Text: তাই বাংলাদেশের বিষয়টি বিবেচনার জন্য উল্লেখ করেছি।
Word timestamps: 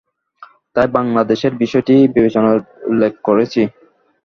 তাই 0.75 0.87
বাংলাদেশের 0.97 1.53
বিষয়টি 1.61 1.95
বিবেচনার 2.15 2.57
জন্য 2.57 2.69
উল্লেখ 2.89 3.13
করেছি। 3.27 3.61